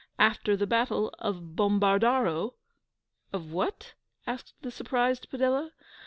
[0.17, 2.55] After the battle of Bombardaro'
[3.33, 3.93] 'Of what?'
[4.25, 5.73] asked the surprised Padella.